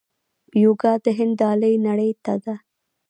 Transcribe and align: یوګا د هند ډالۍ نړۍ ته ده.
یوګا 0.63 0.93
د 1.03 1.05
هند 1.17 1.33
ډالۍ 1.41 1.75
نړۍ 1.87 2.11
ته 2.23 2.33
ده. 2.43 2.55